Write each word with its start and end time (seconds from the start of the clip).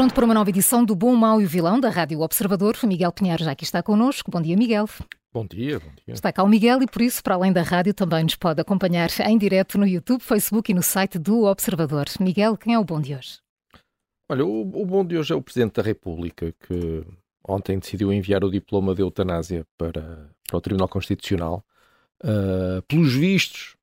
Pronto 0.00 0.14
para 0.14 0.24
uma 0.24 0.32
nova 0.32 0.48
edição 0.48 0.82
do 0.82 0.96
Bom, 0.96 1.14
Mau 1.14 1.42
e 1.42 1.44
o 1.44 1.46
Vilão 1.46 1.78
da 1.78 1.90
Rádio 1.90 2.20
Observador. 2.20 2.74
Miguel 2.84 3.12
Pinheiro 3.12 3.44
já 3.44 3.50
aqui 3.50 3.64
está 3.64 3.82
connosco. 3.82 4.30
Bom 4.30 4.40
dia, 4.40 4.56
Miguel. 4.56 4.88
Bom 5.30 5.44
dia, 5.44 5.78
bom 5.78 5.90
dia. 5.94 6.14
Está 6.14 6.32
cá 6.32 6.42
o 6.42 6.48
Miguel 6.48 6.82
e 6.82 6.86
por 6.86 7.02
isso, 7.02 7.22
para 7.22 7.34
além 7.34 7.52
da 7.52 7.60
rádio, 7.60 7.92
também 7.92 8.24
nos 8.24 8.34
pode 8.34 8.62
acompanhar 8.62 9.10
em 9.26 9.36
direto 9.36 9.76
no 9.76 9.86
YouTube, 9.86 10.22
Facebook 10.22 10.72
e 10.72 10.74
no 10.74 10.82
site 10.82 11.18
do 11.18 11.44
Observador. 11.44 12.06
Miguel, 12.18 12.56
quem 12.56 12.72
é 12.72 12.78
o 12.78 12.84
bom 12.84 12.98
de 12.98 13.14
hoje? 13.14 13.40
Olha, 14.26 14.42
o, 14.42 14.62
o 14.62 14.86
bom 14.86 15.04
de 15.04 15.18
hoje 15.18 15.34
é 15.34 15.36
o 15.36 15.42
Presidente 15.42 15.74
da 15.74 15.82
República 15.82 16.54
que 16.66 17.04
ontem 17.46 17.78
decidiu 17.78 18.10
enviar 18.10 18.42
o 18.42 18.50
diploma 18.50 18.94
de 18.94 19.02
eutanásia 19.02 19.66
para, 19.76 20.30
para 20.48 20.56
o 20.56 20.60
Tribunal 20.62 20.88
Constitucional. 20.88 21.62
Uh, 22.24 22.80
pelos 22.88 23.12
vistos, 23.12 23.76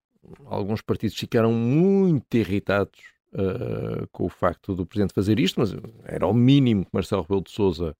alguns 0.47 0.81
partidos 0.81 1.15
ficaram 1.15 1.53
muito 1.53 2.35
irritados 2.35 3.16
uh, 3.37 4.07
com 4.11 4.25
o 4.25 4.29
facto 4.29 4.75
do 4.75 4.85
Presidente 4.85 5.13
fazer 5.13 5.39
isto, 5.39 5.59
mas 5.59 5.73
era 6.03 6.25
o 6.25 6.33
mínimo 6.33 6.83
que 6.83 6.91
Marcelo 6.93 7.21
Rebelo 7.21 7.43
de 7.43 7.51
Sousa 7.51 7.95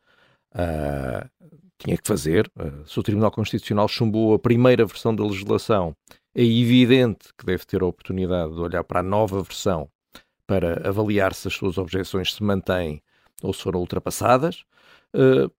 uh, 0.54 1.48
tinha 1.78 1.98
que 1.98 2.08
fazer. 2.08 2.52
Uh, 2.58 2.88
se 2.88 3.00
o 3.00 3.04
Tribunal 3.04 3.32
Constitucional 3.32 3.88
chumbou 3.88 4.34
a 4.34 4.40
primeira 4.40 4.86
versão 4.86 5.16
da 5.16 5.24
legislação, 5.24 5.96
é 6.36 6.44
evidente 6.44 7.30
que 7.38 7.46
deve 7.46 7.66
ter 7.66 7.82
a 7.82 7.86
oportunidade 7.86 8.54
de 8.54 8.60
olhar 8.60 8.84
para 8.84 9.00
a 9.00 9.04
nova 9.04 9.42
versão 9.42 9.90
para 10.46 10.88
avaliar 10.88 11.34
se 11.34 11.48
as 11.48 11.54
suas 11.54 11.78
objeções 11.78 12.34
se 12.34 12.42
mantêm 12.42 13.02
ou 13.42 13.54
se 13.54 13.62
foram 13.62 13.80
ultrapassadas. 13.80 14.64
Uh, 15.16 15.52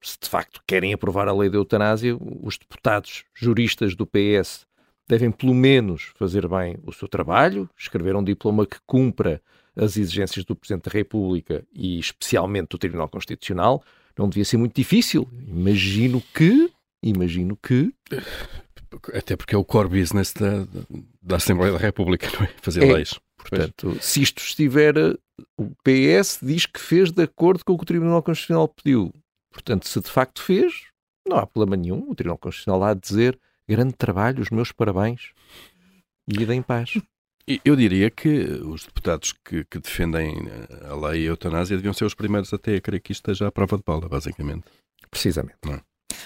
se 0.00 0.16
de 0.20 0.28
facto 0.28 0.62
querem 0.66 0.92
aprovar 0.92 1.26
a 1.26 1.32
lei 1.32 1.50
da 1.50 1.56
eutanásia, 1.56 2.16
os 2.20 2.56
deputados 2.56 3.24
juristas 3.34 3.96
do 3.96 4.06
PS 4.06 4.67
devem 5.08 5.30
pelo 5.30 5.54
menos 5.54 6.12
fazer 6.16 6.46
bem 6.46 6.76
o 6.84 6.92
seu 6.92 7.08
trabalho, 7.08 7.68
escrever 7.76 8.14
um 8.14 8.22
diploma 8.22 8.66
que 8.66 8.76
cumpra 8.86 9.42
as 9.74 9.96
exigências 9.96 10.44
do 10.44 10.54
Presidente 10.54 10.84
da 10.84 10.92
República 10.92 11.64
e 11.72 11.98
especialmente 11.98 12.68
do 12.68 12.78
Tribunal 12.78 13.08
Constitucional. 13.08 13.82
Não 14.16 14.28
devia 14.28 14.44
ser 14.44 14.56
muito 14.56 14.74
difícil. 14.74 15.26
Imagino 15.46 16.22
que, 16.34 16.70
imagino 17.02 17.56
que... 17.56 17.92
Até 19.14 19.36
porque 19.36 19.54
é 19.54 19.58
o 19.58 19.64
core 19.64 19.88
business 19.88 20.32
da, 20.32 20.66
da 21.22 21.36
Assembleia 21.36 21.72
da 21.72 21.78
República, 21.78 22.28
não 22.34 22.44
é? 22.44 22.50
Fazer 22.60 22.82
é, 22.82 22.92
leis. 22.92 23.18
Portanto, 23.36 23.90
pois. 23.92 24.04
se 24.04 24.20
isto 24.20 24.42
estiver... 24.42 24.94
O 25.56 25.70
PS 25.84 26.40
diz 26.42 26.66
que 26.66 26.80
fez 26.80 27.12
de 27.12 27.22
acordo 27.22 27.64
com 27.64 27.74
o 27.74 27.76
que 27.76 27.84
o 27.84 27.86
Tribunal 27.86 28.20
Constitucional 28.24 28.66
pediu. 28.66 29.14
Portanto, 29.52 29.86
se 29.86 30.00
de 30.00 30.10
facto 30.10 30.42
fez, 30.42 30.86
não 31.28 31.38
há 31.38 31.46
problema 31.46 31.80
nenhum. 31.80 32.10
O 32.10 32.14
Tribunal 32.16 32.38
Constitucional 32.38 32.82
há 32.82 32.94
de 32.94 33.00
dizer 33.00 33.38
grande 33.68 33.94
trabalho, 33.94 34.40
os 34.40 34.50
meus 34.50 34.72
parabéns 34.72 35.32
e 36.26 36.42
ida 36.42 36.54
em 36.54 36.62
paz. 36.62 36.98
Eu 37.64 37.74
diria 37.74 38.10
que 38.10 38.28
os 38.28 38.84
deputados 38.84 39.32
que, 39.44 39.64
que, 39.64 39.78
defendem 39.78 40.34
a 40.86 40.94
lei 40.94 41.22
e 41.22 41.26
a 41.26 41.30
eutanásia 41.30 41.76
deviam 41.76 41.94
ser 41.94 42.04
os 42.04 42.14
primeiros 42.14 42.52
até 42.52 42.76
a 42.76 42.80
crer 42.80 43.00
que 43.00 43.12
isto 43.12 43.30
esteja 43.30 43.48
à 43.48 43.52
prova 43.52 43.78
de 43.78 43.82
bala, 43.82 44.06
basicamente. 44.06 44.64
Precisamente. 45.10 45.56
É? 45.66 45.80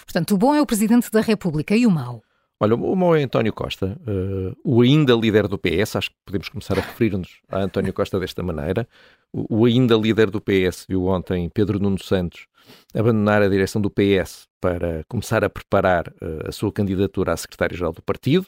Portanto, 0.05 0.35
o 0.35 0.39
bom 0.39 0.53
é 0.53 0.61
o 0.61 0.67
Presidente 0.67 1.11
da 1.13 1.21
República 1.21 1.77
e 1.77 1.87
o 1.87 1.91
mau? 1.91 2.25
Olha, 2.63 2.77
o 2.77 2.95
mau 2.95 3.17
é 3.17 3.25
António 3.25 3.53
Costa, 3.53 3.99
uh, 4.07 4.57
o 4.63 4.83
ainda 4.83 5.15
líder 5.15 5.49
do 5.49 5.59
PS, 5.59 5.97
acho 5.97 6.11
que 6.11 6.17
podemos 6.25 6.49
começar 6.49 6.79
a 6.79 6.81
referir-nos 6.81 7.41
a 7.49 7.59
António 7.59 7.93
Costa 7.93 8.21
desta 8.21 8.41
maneira. 8.41 8.87
O, 9.33 9.63
o 9.63 9.65
ainda 9.65 9.97
líder 9.97 10.31
do 10.31 10.41
PS 10.41 10.87
viu 10.89 11.07
ontem 11.07 11.49
Pedro 11.49 11.81
Nuno 11.81 12.01
Santos 12.01 12.47
abandonar 12.95 13.43
a 13.43 13.49
direção 13.49 13.83
do 13.83 13.91
PS 13.91 14.47
para 14.61 15.03
começar 15.09 15.43
a 15.43 15.51
preparar 15.51 16.07
uh, 16.07 16.49
a 16.49 16.53
sua 16.53 16.71
candidatura 16.71 17.33
a 17.33 17.37
secretário-geral 17.37 17.93
do 17.93 18.01
partido. 18.01 18.47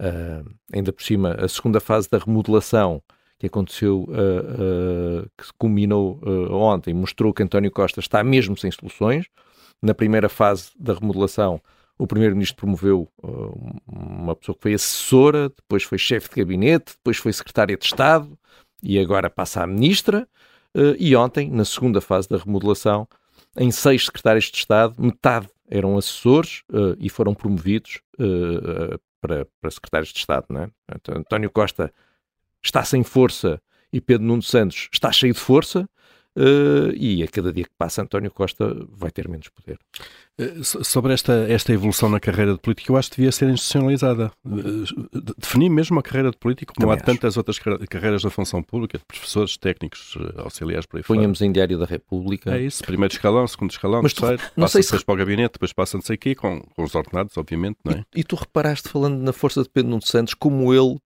Uh, 0.00 0.50
ainda 0.72 0.90
por 0.90 1.02
cima, 1.02 1.34
a 1.34 1.46
segunda 1.46 1.80
fase 1.80 2.08
da 2.10 2.16
remodelação 2.16 3.02
que 3.38 3.46
aconteceu, 3.46 4.06
que 5.36 5.46
se 5.46 5.52
culminou 5.56 6.20
ontem, 6.50 6.92
mostrou 6.92 7.32
que 7.32 7.42
António 7.42 7.70
Costa 7.70 7.98
está 7.98 8.22
mesmo 8.22 8.54
sem 8.54 8.70
soluções. 8.70 9.26
Na 9.80 9.94
primeira 9.94 10.28
fase 10.28 10.72
da 10.78 10.92
remodelação, 10.92 11.58
o 12.00 12.06
Primeiro-Ministro 12.06 12.56
promoveu 12.56 13.08
uma 13.86 14.34
pessoa 14.34 14.56
que 14.56 14.62
foi 14.62 14.74
assessora, 14.74 15.50
depois 15.50 15.82
foi 15.82 15.98
chefe 15.98 16.30
de 16.30 16.36
gabinete, 16.36 16.94
depois 16.96 17.18
foi 17.18 17.32
secretária 17.32 17.76
de 17.76 17.84
Estado 17.84 18.38
e 18.82 18.98
agora 18.98 19.28
passa 19.28 19.62
a 19.62 19.66
Ministra. 19.66 20.26
e 20.98 21.14
ontem, 21.14 21.50
na 21.50 21.64
segunda 21.64 22.00
fase 22.00 22.28
da 22.28 22.38
remodelação, 22.38 23.06
em 23.56 23.70
seis 23.70 24.06
secretários 24.06 24.44
de 24.44 24.56
Estado, 24.56 24.94
metade 24.98 25.48
eram 25.68 25.96
assessores 25.96 26.62
uh, 26.72 26.96
e 26.98 27.08
foram 27.08 27.34
promovidos 27.34 28.00
uh, 28.18 28.98
para, 29.20 29.46
para, 29.60 29.70
secretários 29.70 30.12
de 30.12 30.18
Estado. 30.18 30.46
Não 30.48 30.62
é? 30.62 30.70
António 31.10 31.50
Costa 31.50 31.92
está 32.62 32.84
sem 32.84 33.04
força 33.04 33.62
e 33.92 34.00
Pedro 34.00 34.26
Nuno 34.26 34.42
Santos 34.42 34.88
está 34.92 35.12
cheio 35.12 35.32
de 35.32 35.40
força. 35.40 35.88
Uh, 36.40 36.96
e 36.96 37.22
a 37.22 37.28
cada 37.28 37.52
dia 37.52 37.64
que 37.64 37.70
passa, 37.76 38.00
António 38.00 38.30
Costa 38.30 38.74
vai 38.90 39.10
ter 39.10 39.28
menos 39.28 39.48
poder. 39.48 39.78
Uh, 40.40 40.64
sobre 40.64 41.12
esta, 41.12 41.34
esta 41.50 41.70
evolução 41.70 42.08
na 42.08 42.18
carreira 42.18 42.54
de 42.54 42.58
político, 42.58 42.92
eu 42.92 42.96
acho 42.96 43.10
que 43.10 43.16
devia 43.16 43.30
ser 43.30 43.50
institucionalizada. 43.50 44.32
Uh, 44.42 44.84
definir 45.36 45.68
mesmo 45.68 45.98
a 46.00 46.02
carreira 46.02 46.30
de 46.30 46.38
político, 46.38 46.72
como 46.72 46.86
Também 46.86 46.94
há 46.94 46.96
acho. 46.96 47.04
tantas 47.04 47.36
outras 47.36 47.58
carreiras 47.58 48.22
da 48.22 48.30
função 48.30 48.62
pública, 48.62 48.98
professores, 49.06 49.58
técnicos, 49.58 50.16
auxiliares, 50.38 50.86
por 50.86 50.96
aí 50.96 51.02
Punhamos 51.02 51.38
fora. 51.38 51.48
em 51.48 51.52
Diário 51.52 51.78
da 51.78 51.84
República. 51.84 52.56
É 52.56 52.62
isso, 52.62 52.82
primeiro 52.84 53.12
escalão, 53.12 53.46
segundo 53.46 53.72
escalão, 53.72 54.00
Mas 54.02 54.14
terceiro, 54.14 54.42
tu, 54.42 54.52
não 54.56 54.64
passa 54.64 54.82
sei 54.82 54.98
se... 54.98 55.04
para 55.04 55.12
o 55.14 55.18
gabinete, 55.18 55.52
depois 55.52 55.74
passa 55.74 55.98
não 55.98 56.02
sei 56.02 56.16
o 56.16 56.18
quê, 56.18 56.34
com, 56.34 56.60
com 56.60 56.84
os 56.84 56.94
ordenados, 56.94 57.36
obviamente, 57.36 57.76
não 57.84 57.92
é? 57.92 58.04
E, 58.16 58.20
e 58.20 58.24
tu 58.24 58.34
reparaste, 58.34 58.88
falando 58.88 59.20
na 59.20 59.34
força 59.34 59.62
de 59.62 59.68
Pedro 59.68 59.90
Nuno 59.90 60.06
Santos, 60.06 60.32
como 60.32 60.72
ele 60.72 60.96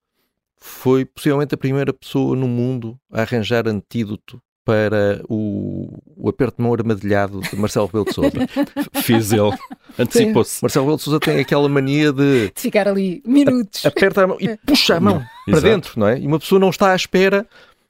foi 0.57 1.05
possivelmente 1.05 1.57
a 1.57 1.59
primeira 1.59 1.93
pessoa 1.93 2.37
no 2.37 2.47
mundo 2.47 2.97
a 3.11 3.23
arranjar 3.23 3.67
antídoto 3.67 4.41
para 4.65 5.23
o, 5.29 6.03
o 6.17 6.29
aperto 6.29 6.57
de 6.57 6.63
mão 6.63 6.73
armadilhado 6.73 7.41
de 7.41 7.57
Marcelo 7.57 7.87
Rebelo 7.87 8.07
de 8.07 8.15
Sousa. 8.15 8.31
Fiz 9.03 9.33
ele. 9.33 9.57
Antecipou-se. 9.99 10.63
Marcelo 10.63 10.87
Rebelo 10.87 10.97
de 10.97 11.03
Sousa 11.03 11.21
tem 11.21 11.39
aquela 11.39 11.69
mania 11.69 12.13
de... 12.13 12.51
de 12.55 12.61
ficar 12.61 12.89
ali 12.89 13.23
minutos. 13.27 13.85
A, 13.85 13.89
aperta 13.89 14.25
a 14.25 14.27
mão 14.27 14.37
e 14.41 14.57
puxa 14.67 14.97
a 14.97 15.01
mão 15.01 15.23
para 15.45 15.59
Exato. 15.59 15.63
dentro, 15.67 16.01
não 16.01 16.09
é? 16.09 16.19
E 16.19 16.27
uma 16.27 16.39
pessoa 16.39 16.59
não 16.59 16.71
está 16.71 16.93
à 16.93 16.97
espera... 16.97 17.47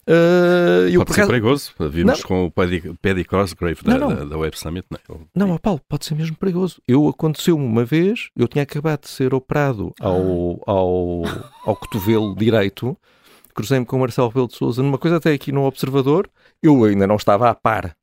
Uh, 0.07 0.87
eu, 0.91 1.03
pode 1.03 1.15
ser 1.15 1.27
perigoso. 1.27 1.73
Vimos 1.91 2.21
não. 2.21 2.29
com 2.29 2.45
o 2.45 2.51
Paddy 2.51 3.25
Cosgrave 3.25 3.83
da, 3.83 3.99
não, 3.99 4.11
não. 4.11 4.17
da, 4.17 4.25
da 4.25 4.37
Web 4.37 4.59
Summit. 4.59 4.87
Não, 5.35 5.47
não 5.49 5.57
Paulo, 5.57 5.81
pode 5.89 6.05
ser 6.05 6.15
mesmo 6.15 6.37
perigoso. 6.37 6.81
Eu 6.87 7.09
aconteceu-me 7.09 7.65
uma 7.65 7.87
vez, 7.87 8.29
eu 8.37 8.47
tinha 8.47 8.65
acabado 8.65 9.03
de 9.03 9.09
ser 9.09 9.33
operado 9.33 9.95
ao, 9.99 10.63
ao, 10.67 11.23
ao 11.65 11.77
cotovelo 11.77 12.37
direito, 12.37 12.95
cruzei-me 13.55 13.87
com 13.87 13.97
o 13.97 14.01
Marcelo 14.01 14.29
Rebelo 14.29 14.49
de 14.49 14.57
Sousa 14.57 14.83
numa 14.83 14.99
coisa 14.99 15.17
até 15.17 15.33
aqui 15.33 15.53
no 15.53 15.65
Observador, 15.65 16.29
eu 16.63 16.85
ainda 16.85 17.07
não 17.07 17.17
estava 17.17 17.49
a 17.49 17.55
par 17.55 17.97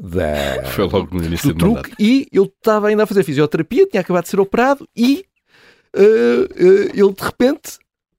da, 0.00 0.62
Foi 0.70 0.84
logo 0.86 1.16
no 1.16 1.24
início 1.24 1.52
do, 1.52 1.58
truque 1.58 1.92
e 1.98 2.28
eu 2.32 2.44
estava 2.44 2.88
ainda 2.88 3.02
a 3.02 3.06
fazer 3.06 3.24
fisioterapia, 3.24 3.86
tinha 3.86 4.00
acabado 4.00 4.24
de 4.24 4.30
ser 4.30 4.40
operado 4.40 4.88
e 4.96 5.24
uh, 5.96 6.00
uh, 6.00 6.90
ele 6.94 7.12
de 7.12 7.22
repente 7.22 7.78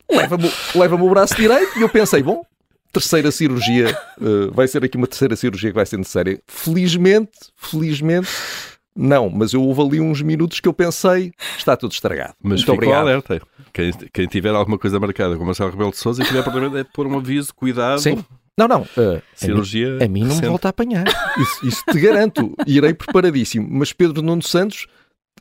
leva-me 0.10 0.52
leva 0.76 0.96
o 0.96 1.10
braço 1.10 1.36
direito 1.36 1.78
e 1.78 1.82
eu 1.82 1.90
pensei, 1.90 2.22
bom, 2.22 2.44
terceira 2.92 3.32
cirurgia, 3.32 3.98
uh, 4.20 4.52
vai 4.52 4.68
ser 4.68 4.84
aqui 4.84 4.98
uma 4.98 5.08
terceira 5.08 5.36
cirurgia 5.36 5.70
que 5.70 5.76
vai 5.76 5.86
ser 5.86 5.98
necessária. 5.98 6.42
Felizmente, 6.48 7.32
felizmente, 7.56 8.30
não, 9.02 9.30
mas 9.30 9.54
eu 9.54 9.64
houve 9.64 9.82
ali 9.82 10.02
uns 10.02 10.22
minutos 10.22 10.60
que 10.60 10.68
eu 10.68 10.74
pensei, 10.74 11.32
está 11.58 11.78
tudo 11.78 11.94
estragado. 11.94 12.34
Mas 12.44 12.60
Muito 12.60 12.74
obrigado. 12.74 13.08
alerta. 13.08 13.42
Quem, 13.72 13.92
quem, 14.12 14.28
tiver 14.28 14.50
alguma 14.50 14.78
coisa 14.78 15.00
marcada 15.00 15.38
com 15.38 15.46
Marcelo 15.46 15.72
Rebelo 15.72 15.92
de 15.92 15.98
Sousa 15.98 16.22
e 16.22 16.26
tiver 16.26 16.44
problema 16.44 16.80
é 16.80 16.84
pôr 16.84 17.08
um 17.08 17.18
aviso, 17.18 17.56
cuidado. 17.56 18.02
Sim. 18.02 18.24
Não, 18.58 18.68
não. 18.68 18.82
Uh, 18.82 19.22
Cirurgia. 19.34 19.96
A 19.96 20.00
mim, 20.00 20.04
a 20.04 20.08
mim 20.10 20.24
não 20.26 20.36
me 20.36 20.48
volta 20.48 20.68
a 20.68 20.72
apanhar. 20.72 21.06
Isso, 21.38 21.66
isso 21.66 21.84
te 21.90 21.98
garanto. 21.98 22.54
Irei 22.68 22.94
preparadíssimo. 22.94 23.66
Mas 23.72 23.94
Pedro 23.94 24.22
Nuno 24.22 24.44
Santos 24.44 24.86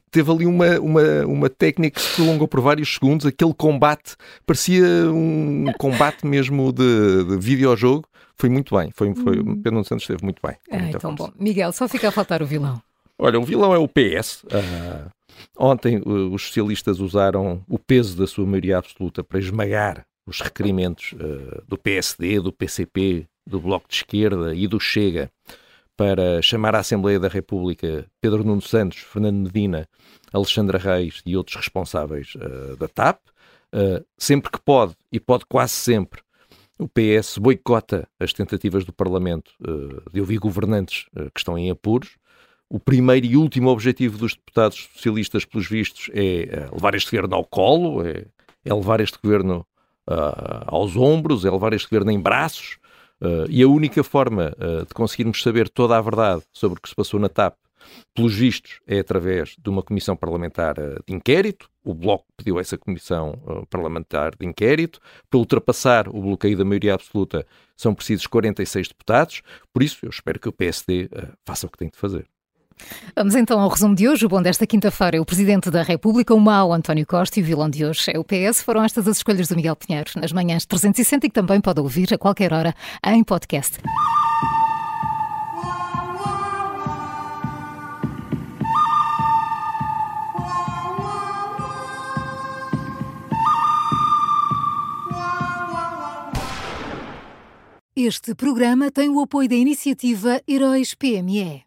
teve 0.08 0.30
ali 0.30 0.46
uma, 0.46 0.78
uma, 0.78 1.26
uma 1.26 1.50
técnica 1.50 1.98
que 1.98 2.06
se 2.06 2.14
prolongou 2.14 2.46
por 2.46 2.60
vários 2.60 2.94
segundos. 2.94 3.26
Aquele 3.26 3.54
combate 3.54 4.14
parecia 4.46 4.84
um 5.10 5.64
combate 5.78 6.24
mesmo 6.24 6.72
de, 6.72 7.24
de 7.24 7.36
videojogo. 7.38 8.06
Foi 8.36 8.48
muito 8.48 8.76
bem. 8.76 8.92
Foi, 8.94 9.12
foi, 9.16 9.40
hum. 9.40 9.56
Pedro 9.56 9.72
Nuno 9.72 9.84
Santos 9.84 10.04
esteve 10.04 10.22
muito 10.22 10.40
bem. 10.40 10.54
Então 10.70 11.16
força. 11.16 11.16
bom. 11.16 11.32
Miguel, 11.36 11.72
só 11.72 11.88
fica 11.88 12.06
a 12.08 12.12
faltar 12.12 12.40
o 12.40 12.46
vilão. 12.46 12.80
Olha, 13.18 13.38
o 13.38 13.44
vilão 13.44 13.74
é 13.74 13.78
o 13.78 13.88
PS. 13.88 14.44
Ontem 15.58 16.00
os 16.04 16.42
socialistas 16.46 17.00
usaram 17.00 17.64
o 17.68 17.78
peso 17.78 18.16
da 18.16 18.26
sua 18.26 18.46
maioria 18.46 18.78
absoluta 18.78 19.24
para 19.24 19.38
esmagar 19.38 20.06
os 20.26 20.40
requerimentos 20.40 21.12
uh, 21.14 21.62
do 21.66 21.78
PSD, 21.78 22.38
do 22.38 22.52
PCP, 22.52 23.26
do 23.46 23.58
Bloco 23.58 23.88
de 23.88 23.96
Esquerda 23.96 24.54
e 24.54 24.68
do 24.68 24.78
Chega 24.78 25.30
para 25.96 26.40
chamar 26.42 26.76
à 26.76 26.78
Assembleia 26.78 27.18
da 27.18 27.26
República 27.26 28.06
Pedro 28.20 28.44
Nuno 28.44 28.62
Santos, 28.62 28.98
Fernando 28.98 29.42
Medina, 29.42 29.88
Alexandra 30.32 30.78
Reis 30.78 31.22
e 31.26 31.36
outros 31.36 31.56
responsáveis 31.56 32.34
uh, 32.36 32.76
da 32.76 32.86
TAP. 32.86 33.20
Uh, 33.74 34.04
sempre 34.16 34.50
que 34.50 34.60
pode, 34.60 34.94
e 35.10 35.18
pode 35.18 35.44
quase 35.46 35.72
sempre, 35.72 36.22
o 36.78 36.88
PS 36.88 37.38
boicota 37.38 38.06
as 38.20 38.32
tentativas 38.32 38.84
do 38.84 38.92
Parlamento 38.92 39.50
uh, 39.60 40.10
de 40.12 40.20
ouvir 40.20 40.38
governantes 40.38 41.06
que 41.34 41.40
estão 41.40 41.58
em 41.58 41.70
apuros. 41.70 42.16
O 42.70 42.78
primeiro 42.78 43.24
e 43.24 43.36
último 43.36 43.70
objetivo 43.70 44.18
dos 44.18 44.34
deputados 44.34 44.90
socialistas, 44.92 45.44
pelos 45.46 45.66
vistos, 45.66 46.10
é 46.12 46.68
levar 46.70 46.94
este 46.94 47.10
governo 47.10 47.34
ao 47.34 47.44
colo, 47.44 48.06
é, 48.06 48.26
é 48.62 48.74
levar 48.74 49.00
este 49.00 49.18
governo 49.22 49.66
uh, 50.08 50.64
aos 50.66 50.94
ombros, 50.94 51.46
é 51.46 51.50
levar 51.50 51.72
este 51.72 51.88
governo 51.88 52.10
em 52.10 52.20
braços. 52.20 52.78
Uh, 53.20 53.48
e 53.48 53.62
a 53.62 53.68
única 53.68 54.04
forma 54.04 54.54
uh, 54.58 54.86
de 54.86 54.94
conseguirmos 54.94 55.42
saber 55.42 55.68
toda 55.68 55.96
a 55.96 56.00
verdade 56.00 56.42
sobre 56.52 56.78
o 56.78 56.80
que 56.80 56.88
se 56.88 56.94
passou 56.94 57.18
na 57.18 57.28
TAP, 57.28 57.56
pelos 58.14 58.34
vistos, 58.34 58.80
é 58.86 58.98
através 58.98 59.56
de 59.58 59.70
uma 59.70 59.82
comissão 59.82 60.14
parlamentar 60.14 60.74
de 60.74 61.14
inquérito. 61.14 61.70
O 61.82 61.94
Bloco 61.94 62.26
pediu 62.36 62.60
essa 62.60 62.76
comissão 62.76 63.32
parlamentar 63.70 64.36
de 64.36 64.44
inquérito. 64.44 65.00
Para 65.30 65.38
ultrapassar 65.38 66.06
o 66.08 66.20
bloqueio 66.20 66.58
da 66.58 66.66
maioria 66.66 66.94
absoluta, 66.94 67.46
são 67.74 67.94
precisos 67.94 68.26
46 68.26 68.88
deputados. 68.88 69.40
Por 69.72 69.82
isso, 69.82 70.04
eu 70.04 70.10
espero 70.10 70.38
que 70.38 70.50
o 70.50 70.52
PSD 70.52 71.08
faça 71.46 71.66
o 71.66 71.70
que 71.70 71.78
tem 71.78 71.88
de 71.88 71.96
fazer. 71.96 72.28
Vamos 73.14 73.34
então 73.34 73.60
ao 73.60 73.68
resumo 73.68 73.94
de 73.94 74.08
hoje. 74.08 74.26
O 74.26 74.28
bom 74.28 74.42
desta 74.42 74.66
quinta-feira 74.66 75.16
é 75.16 75.20
o 75.20 75.24
Presidente 75.24 75.70
da 75.70 75.82
República, 75.82 76.34
o 76.34 76.40
mau 76.40 76.72
António 76.72 77.06
Costa 77.06 77.38
e 77.38 77.42
o 77.42 77.46
vilão 77.46 77.68
de 77.68 77.84
hoje 77.84 78.10
é 78.12 78.18
o 78.18 78.24
PS. 78.24 78.62
Foram 78.62 78.82
estas 78.84 79.06
as 79.08 79.18
escolhas 79.18 79.48
do 79.48 79.56
Miguel 79.56 79.76
Pinheiro 79.76 80.10
nas 80.16 80.32
manhãs 80.32 80.64
360 80.66 81.26
e 81.26 81.28
que 81.28 81.34
também 81.34 81.60
pode 81.60 81.80
ouvir 81.80 82.12
a 82.14 82.18
qualquer 82.18 82.52
hora 82.52 82.74
em 83.04 83.24
podcast. 83.24 83.78
Este 98.00 98.32
programa 98.32 98.92
tem 98.92 99.08
o 99.08 99.20
apoio 99.20 99.48
da 99.48 99.56
iniciativa 99.56 100.40
Heróis 100.46 100.94
PME. 100.94 101.64